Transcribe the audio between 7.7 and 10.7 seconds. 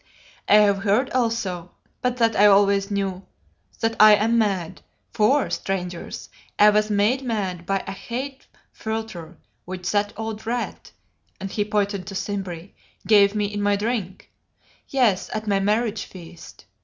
a hate philtre which that old